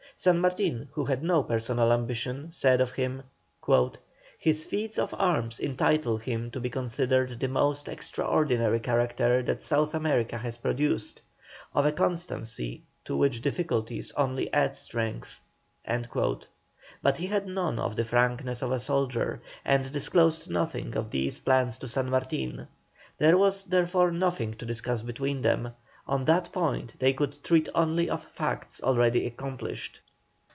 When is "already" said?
28.83-29.25